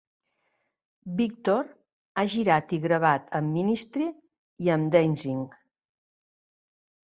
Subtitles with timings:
[1.19, 1.69] Victor
[2.15, 4.09] ha girat i gravat amb Ministry
[4.67, 5.57] i amb Danzig.